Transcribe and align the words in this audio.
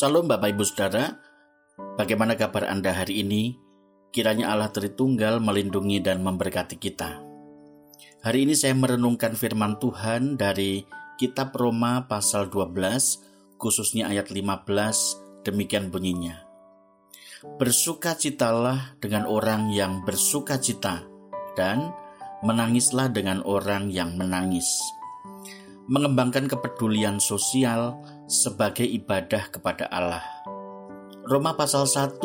Salam 0.00 0.32
Bapak 0.32 0.56
Ibu 0.56 0.64
Saudara, 0.64 1.12
bagaimana 2.00 2.32
kabar 2.32 2.64
Anda 2.72 2.88
hari 2.88 3.20
ini? 3.20 3.60
Kiranya 4.08 4.48
Allah 4.48 4.72
Tritunggal 4.72 5.44
melindungi 5.44 6.00
dan 6.00 6.24
memberkati 6.24 6.80
kita. 6.80 7.20
Hari 8.24 8.48
ini 8.48 8.56
saya 8.56 8.72
merenungkan 8.72 9.36
firman 9.36 9.76
Tuhan 9.76 10.40
dari 10.40 10.88
kitab 11.20 11.52
Roma 11.52 12.08
pasal 12.08 12.48
12, 12.48 13.60
khususnya 13.60 14.08
ayat 14.08 14.32
15, 14.32 15.44
demikian 15.44 15.92
bunyinya. 15.92 16.48
Bersukacitalah 17.60 18.96
dengan 19.04 19.28
orang 19.28 19.68
yang 19.68 20.00
bersukacita 20.08 21.04
dan 21.60 21.92
menangislah 22.40 23.12
dengan 23.12 23.44
orang 23.44 23.92
yang 23.92 24.16
menangis. 24.16 24.64
Mengembangkan 25.90 26.46
kepedulian 26.46 27.18
sosial, 27.18 27.98
sebagai 28.30 28.86
ibadah 28.86 29.50
kepada 29.50 29.90
Allah. 29.90 30.22
Roma 31.26 31.58
pasal 31.58 31.82
1 31.82 32.22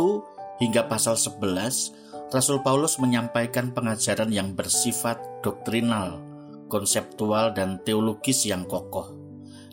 hingga 0.61 0.85
pasal 0.85 1.17
11, 1.17 2.29
Rasul 2.29 2.61
Paulus 2.61 3.01
menyampaikan 3.01 3.73
pengajaran 3.73 4.29
yang 4.29 4.53
bersifat 4.53 5.17
doktrinal, 5.41 6.21
konseptual 6.69 7.57
dan 7.57 7.81
teologis 7.81 8.45
yang 8.45 8.69
kokoh. 8.69 9.17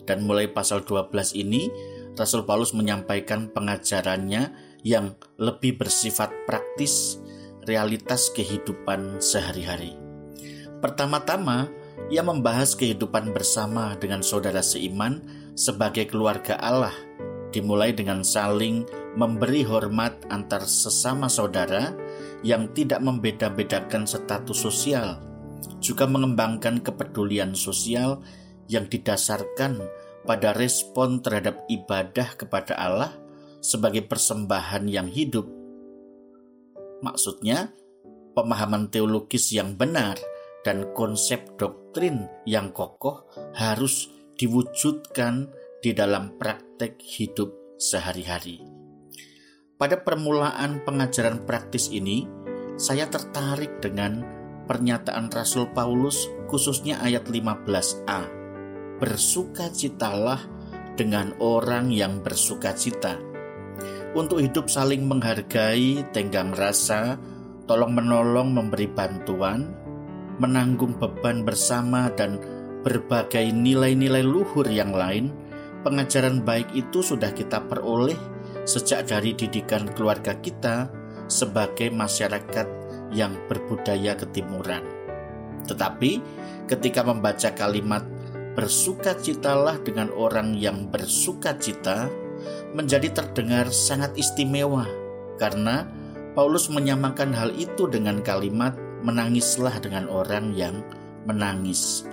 Dan 0.09 0.25
mulai 0.25 0.49
pasal 0.49 0.81
12 0.81 1.37
ini, 1.37 1.69
Rasul 2.17 2.49
Paulus 2.49 2.73
menyampaikan 2.73 3.53
pengajarannya 3.53 4.57
yang 4.81 5.13
lebih 5.37 5.77
bersifat 5.77 6.33
praktis, 6.49 7.21
realitas 7.69 8.33
kehidupan 8.33 9.21
sehari-hari. 9.21 9.93
Pertama-tama, 10.81 11.82
ia 12.09 12.21
membahas 12.25 12.73
kehidupan 12.77 13.33
bersama 13.33 13.95
dengan 13.97 14.21
saudara 14.25 14.61
seiman 14.61 15.23
sebagai 15.53 16.09
keluarga 16.09 16.57
Allah, 16.57 16.93
dimulai 17.53 17.93
dengan 17.93 18.25
saling 18.25 18.85
memberi 19.13 19.61
hormat 19.61 20.25
antar 20.33 20.65
sesama 20.65 21.29
saudara 21.29 21.93
yang 22.41 22.69
tidak 22.73 22.99
membeda-bedakan 22.99 24.09
status 24.09 24.57
sosial, 24.57 25.21
juga 25.79 26.09
mengembangkan 26.09 26.81
kepedulian 26.81 27.53
sosial 27.53 28.19
yang 28.67 28.89
didasarkan 28.89 29.79
pada 30.25 30.55
respon 30.55 31.21
terhadap 31.21 31.61
ibadah 31.69 32.35
kepada 32.35 32.73
Allah 32.79 33.11
sebagai 33.63 34.03
persembahan 34.07 34.89
yang 34.89 35.07
hidup. 35.07 35.47
Maksudnya, 37.03 37.71
pemahaman 38.33 38.87
teologis 38.89 39.51
yang 39.51 39.75
benar 39.75 40.17
dan 40.63 40.95
konsep 40.95 41.59
doktrin 41.59 42.27
yang 42.47 42.71
kokoh 42.71 43.27
harus 43.55 44.09
diwujudkan 44.39 45.51
di 45.83 45.91
dalam 45.91 46.39
praktek 46.39 46.97
hidup 46.99 47.51
sehari-hari. 47.75 48.63
Pada 49.75 49.99
permulaan 49.99 50.79
pengajaran 50.87 51.43
praktis 51.43 51.91
ini, 51.91 52.23
saya 52.79 53.05
tertarik 53.11 53.83
dengan 53.83 54.23
pernyataan 54.63 55.27
Rasul 55.27 55.67
Paulus 55.75 56.31
khususnya 56.47 57.03
ayat 57.03 57.27
15a. 57.27 58.21
Bersukacitalah 59.03 60.39
dengan 60.95 61.35
orang 61.43 61.91
yang 61.91 62.23
bersukacita. 62.23 63.19
Untuk 64.13 64.39
hidup 64.39 64.69
saling 64.69 65.03
menghargai, 65.09 66.05
tenggang 66.13 66.53
rasa, 66.53 67.17
tolong 67.65 67.97
menolong 67.97 68.53
memberi 68.53 68.85
bantuan, 68.85 69.73
menanggung 70.41 70.97
beban 70.97 71.45
bersama 71.45 72.09
dan 72.13 72.41
berbagai 72.83 73.53
nilai-nilai 73.53 74.25
luhur 74.25 74.67
yang 74.67 74.91
lain, 74.91 75.31
pengajaran 75.85 76.41
baik 76.43 76.67
itu 76.73 77.03
sudah 77.03 77.31
kita 77.31 77.63
peroleh 77.67 78.17
sejak 78.63 79.07
dari 79.07 79.35
didikan 79.35 79.87
keluarga 79.93 80.35
kita 80.39 80.87
sebagai 81.27 81.91
masyarakat 81.91 82.67
yang 83.11 83.35
berbudaya 83.47 84.17
ketimuran. 84.17 84.83
Tetapi 85.67 86.19
ketika 86.67 87.03
membaca 87.05 87.51
kalimat 87.55 88.03
bersukacitalah 88.53 89.81
dengan 89.81 90.11
orang 90.13 90.53
yang 90.57 90.91
bersukacita 90.91 92.11
menjadi 92.75 93.09
terdengar 93.13 93.71
sangat 93.71 94.13
istimewa 94.19 94.85
karena 95.39 95.87
Paulus 96.33 96.69
menyamakan 96.69 97.33
hal 97.33 97.53
itu 97.53 97.85
dengan 97.89 98.21
kalimat 98.21 98.73
menangislah 99.03 99.77
dengan 99.83 100.07
orang 100.07 100.55
yang 100.55 100.81
menangis. 101.27 102.07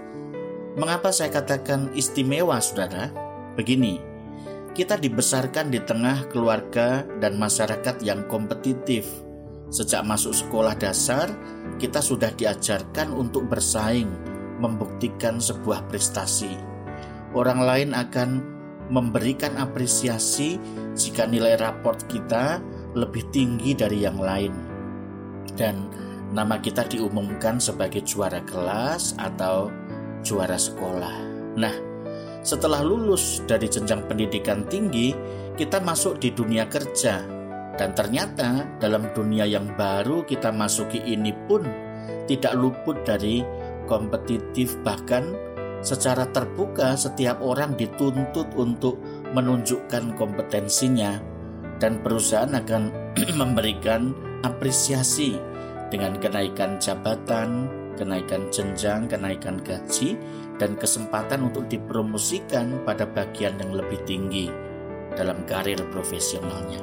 Mengapa 0.74 1.10
saya 1.10 1.30
katakan 1.34 1.90
istimewa, 1.94 2.58
saudara? 2.62 3.10
Begini, 3.58 3.98
kita 4.74 4.98
dibesarkan 4.98 5.70
di 5.74 5.82
tengah 5.82 6.30
keluarga 6.30 7.02
dan 7.18 7.38
masyarakat 7.38 7.98
yang 8.06 8.22
kompetitif. 8.30 9.06
Sejak 9.70 10.02
masuk 10.02 10.34
sekolah 10.34 10.74
dasar, 10.78 11.30
kita 11.78 12.02
sudah 12.02 12.30
diajarkan 12.34 13.14
untuk 13.14 13.46
bersaing, 13.50 14.10
membuktikan 14.62 15.38
sebuah 15.38 15.86
prestasi. 15.90 16.54
Orang 17.34 17.62
lain 17.62 17.94
akan 17.94 18.42
memberikan 18.90 19.54
apresiasi 19.58 20.58
jika 20.98 21.26
nilai 21.26 21.54
raport 21.58 22.02
kita 22.10 22.58
lebih 22.98 23.22
tinggi 23.30 23.74
dari 23.74 24.02
yang 24.02 24.18
lain. 24.18 24.50
Dan 25.54 25.86
nama 26.30 26.62
kita 26.62 26.86
diumumkan 26.86 27.58
sebagai 27.58 28.06
juara 28.06 28.38
kelas 28.46 29.18
atau 29.18 29.70
juara 30.22 30.54
sekolah. 30.54 31.16
Nah, 31.58 31.74
setelah 32.40 32.80
lulus 32.80 33.42
dari 33.44 33.66
jenjang 33.66 34.06
pendidikan 34.06 34.62
tinggi, 34.70 35.12
kita 35.58 35.82
masuk 35.82 36.22
di 36.22 36.30
dunia 36.30 36.70
kerja. 36.70 37.26
Dan 37.74 37.96
ternyata 37.96 38.68
dalam 38.76 39.08
dunia 39.16 39.48
yang 39.48 39.72
baru 39.72 40.22
kita 40.28 40.52
masuki 40.52 41.00
ini 41.00 41.32
pun 41.48 41.64
tidak 42.28 42.52
luput 42.52 43.00
dari 43.08 43.40
kompetitif 43.88 44.76
bahkan 44.84 45.32
secara 45.80 46.28
terbuka 46.28 46.92
setiap 46.92 47.40
orang 47.40 47.72
dituntut 47.80 48.52
untuk 48.52 49.00
menunjukkan 49.32 50.12
kompetensinya 50.20 51.24
dan 51.80 52.04
perusahaan 52.04 52.52
akan 52.52 52.92
memberikan 53.40 54.12
apresiasi 54.44 55.40
dengan 55.90 56.16
kenaikan 56.16 56.78
jabatan, 56.78 57.66
kenaikan 57.98 58.48
jenjang, 58.48 59.10
kenaikan 59.10 59.60
gaji, 59.60 60.16
dan 60.56 60.78
kesempatan 60.78 61.50
untuk 61.50 61.68
dipromosikan 61.68 62.80
pada 62.86 63.04
bagian 63.04 63.58
yang 63.60 63.76
lebih 63.76 64.00
tinggi 64.08 64.48
dalam 65.18 65.42
karir 65.44 65.82
profesionalnya. 65.90 66.80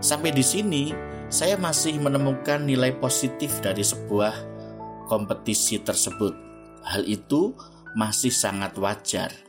Sampai 0.00 0.32
di 0.32 0.42
sini, 0.42 0.90
saya 1.28 1.54
masih 1.60 1.98
menemukan 2.02 2.62
nilai 2.64 2.96
positif 2.96 3.60
dari 3.60 3.82
sebuah 3.82 4.34
kompetisi 5.06 5.82
tersebut. 5.82 6.34
Hal 6.86 7.02
itu 7.06 7.54
masih 7.98 8.30
sangat 8.30 8.78
wajar. 8.78 9.45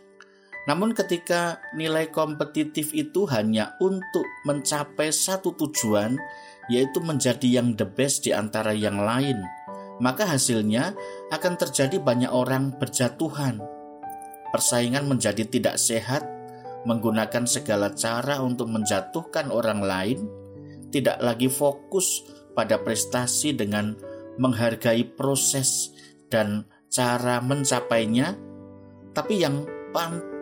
Namun, 0.68 0.92
ketika 0.92 1.64
nilai 1.72 2.12
kompetitif 2.12 2.92
itu 2.92 3.24
hanya 3.32 3.80
untuk 3.80 4.28
mencapai 4.44 5.16
satu 5.16 5.56
tujuan, 5.56 6.20
yaitu 6.68 7.00
menjadi 7.00 7.64
yang 7.64 7.72
the 7.80 7.88
best 7.88 8.28
di 8.28 8.36
antara 8.36 8.76
yang 8.76 9.00
lain, 9.00 9.40
maka 10.04 10.28
hasilnya 10.28 10.92
akan 11.32 11.56
terjadi 11.56 12.04
banyak 12.04 12.28
orang 12.28 12.76
berjatuhan. 12.76 13.64
Persaingan 14.52 15.08
menjadi 15.08 15.48
tidak 15.48 15.80
sehat, 15.80 16.28
menggunakan 16.84 17.48
segala 17.48 17.96
cara 17.96 18.44
untuk 18.44 18.68
menjatuhkan 18.68 19.48
orang 19.48 19.80
lain, 19.80 20.20
tidak 20.92 21.20
lagi 21.24 21.48
fokus 21.48 22.28
pada 22.52 22.80
prestasi 22.80 23.56
dengan 23.56 23.96
menghargai 24.36 25.04
proses 25.16 25.96
dan 26.28 26.68
cara 26.92 27.40
mencapainya, 27.40 28.36
tapi 29.16 29.42
yang 29.42 29.66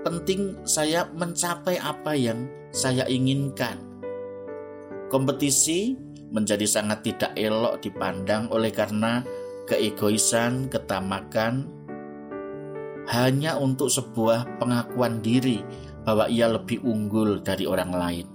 penting 0.06 0.62
saya 0.70 1.10
mencapai 1.10 1.82
apa 1.82 2.14
yang 2.14 2.46
saya 2.70 3.10
inginkan. 3.10 3.82
Kompetisi 5.10 5.98
menjadi 6.30 6.70
sangat 6.70 7.02
tidak 7.02 7.34
elok 7.34 7.82
dipandang 7.82 8.46
oleh 8.54 8.70
karena 8.70 9.26
keegoisan, 9.66 10.70
ketamakan, 10.70 11.66
hanya 13.10 13.58
untuk 13.58 13.90
sebuah 13.90 14.62
pengakuan 14.62 15.26
diri 15.26 15.66
bahwa 16.06 16.30
ia 16.30 16.54
lebih 16.54 16.86
unggul 16.86 17.42
dari 17.42 17.66
orang 17.66 17.90
lain. 17.90 18.28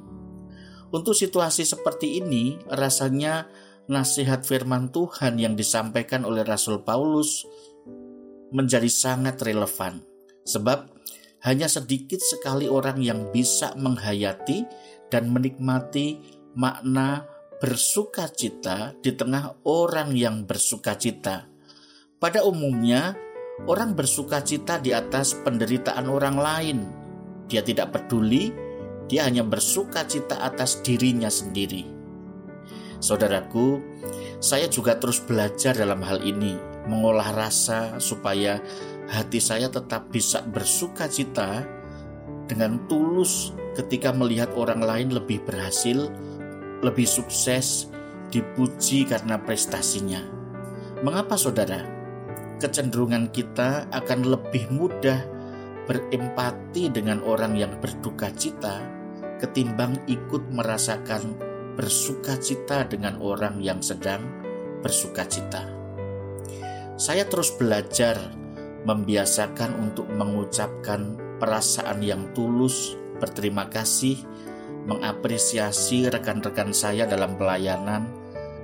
Untuk 0.91 1.15
situasi 1.15 1.63
seperti 1.63 2.19
ini, 2.19 2.59
rasanya 2.67 3.47
nasihat 3.87 4.43
firman 4.43 4.91
Tuhan 4.91 5.39
yang 5.39 5.55
disampaikan 5.55 6.27
oleh 6.27 6.43
Rasul 6.43 6.83
Paulus 6.83 7.47
menjadi 8.51 8.91
sangat 8.91 9.39
relevan, 9.47 10.03
sebab 10.43 11.00
hanya 11.45 11.67
sedikit 11.67 12.21
sekali 12.21 12.69
orang 12.69 13.01
yang 13.01 13.29
bisa 13.33 13.73
menghayati 13.77 14.65
dan 15.09 15.33
menikmati 15.33 16.21
makna 16.57 17.25
bersukacita 17.61 18.97
di 19.01 19.13
tengah 19.17 19.65
orang 19.65 20.17
yang 20.17 20.45
bersukacita. 20.49 21.49
Pada 22.21 22.45
umumnya, 22.45 23.17
orang 23.65 23.97
bersukacita 23.97 24.81
di 24.81 24.93
atas 24.93 25.37
penderitaan 25.41 26.09
orang 26.09 26.37
lain. 26.37 26.79
Dia 27.49 27.65
tidak 27.65 27.97
peduli 27.97 28.71
dia 29.11 29.27
hanya 29.27 29.43
bersuka 29.43 30.07
cita 30.07 30.39
atas 30.39 30.79
dirinya 30.87 31.27
sendiri. 31.27 31.83
Saudaraku, 33.03 33.83
saya 34.39 34.71
juga 34.71 34.95
terus 35.03 35.19
belajar 35.19 35.75
dalam 35.75 35.99
hal 36.07 36.23
ini, 36.23 36.55
mengolah 36.89 37.33
rasa 37.37 38.01
supaya 38.01 38.63
hati 39.11 39.43
saya 39.43 39.69
tetap 39.69 40.09
bisa 40.09 40.41
bersuka 40.47 41.11
cita 41.11 41.67
dengan 42.47 42.85
tulus 42.87 43.53
ketika 43.77 44.11
melihat 44.15 44.51
orang 44.57 44.83
lain 44.83 45.09
lebih 45.15 45.43
berhasil, 45.45 46.11
lebih 46.81 47.07
sukses, 47.07 47.91
dipuji 48.31 49.07
karena 49.07 49.39
prestasinya. 49.39 50.23
Mengapa 51.01 51.35
saudara? 51.35 51.99
Kecenderungan 52.61 53.33
kita 53.33 53.89
akan 53.89 54.21
lebih 54.37 54.69
mudah 54.69 55.25
berempati 55.89 56.93
dengan 56.93 57.25
orang 57.25 57.57
yang 57.57 57.73
berduka 57.81 58.29
cita 58.37 59.01
ketimbang 59.41 59.97
ikut 60.05 60.53
merasakan 60.53 61.35
bersuka 61.75 62.37
cita 62.37 62.85
dengan 62.85 63.17
orang 63.25 63.57
yang 63.65 63.81
sedang 63.81 64.21
bersuka 64.85 65.25
cita. 65.25 65.80
Saya 67.01 67.25
terus 67.25 67.57
belajar 67.57 68.37
membiasakan 68.85 69.81
untuk 69.81 70.05
mengucapkan 70.13 71.17
perasaan 71.41 72.05
yang 72.05 72.29
tulus, 72.37 72.93
berterima 73.17 73.73
kasih, 73.73 74.21
mengapresiasi 74.85 76.13
rekan-rekan 76.13 76.77
saya 76.77 77.09
dalam 77.09 77.41
pelayanan, 77.41 78.13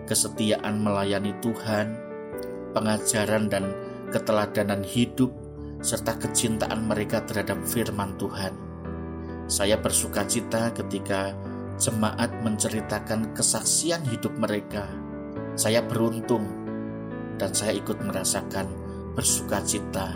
kesetiaan 0.05 0.85
melayani 0.85 1.33
Tuhan, 1.41 1.97
pengajaran 2.77 3.49
dan 3.49 3.73
keteladanan 4.13 4.85
hidup, 4.85 5.33
serta 5.81 6.21
kecintaan 6.21 6.85
mereka 6.85 7.25
terhadap 7.25 7.57
firman 7.65 8.21
Tuhan 8.21 8.67
saya 9.47 9.79
bersuka 9.79 10.27
cita 10.27 10.75
ketika 10.75 11.31
jemaat 11.79 12.35
menceritakan 12.43 13.31
kesaksian 13.31 14.03
hidup 14.11 14.35
mereka. 14.35 14.91
Saya 15.55 15.87
beruntung 15.87 16.66
dan 17.37 17.53
saya 17.53 17.77
ikut 17.77 18.01
merasakan 18.01 18.69
bersuka 19.17 19.61
cita 19.65 20.13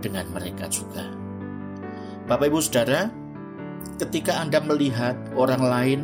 dengan 0.00 0.28
mereka 0.32 0.68
juga. 0.68 1.04
Bapak 2.24 2.48
Ibu 2.48 2.60
Saudara, 2.60 3.08
ketika 4.00 4.40
Anda 4.40 4.64
melihat 4.64 5.16
orang 5.36 5.60
lain 5.60 6.00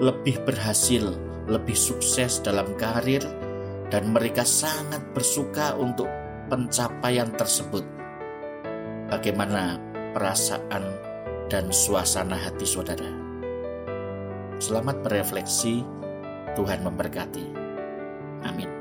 lebih 0.00 0.44
berhasil, 0.44 1.16
lebih 1.48 1.76
sukses 1.76 2.44
dalam 2.44 2.76
karir, 2.76 3.24
dan 3.88 4.12
mereka 4.12 4.44
sangat 4.44 5.00
bersuka 5.16 5.72
untuk 5.78 6.08
pencapaian 6.52 7.32
tersebut, 7.32 7.84
bagaimana 9.08 9.80
perasaan 10.12 10.84
dan 11.48 11.70
suasana 11.70 12.36
hati 12.36 12.66
saudara. 12.66 13.08
Selamat 14.60 15.04
berefleksi, 15.04 15.84
Tuhan 16.56 16.80
memberkati. 16.84 17.46
Amin. 18.44 18.75